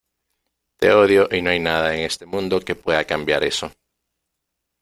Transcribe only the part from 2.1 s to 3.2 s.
mundo que pueda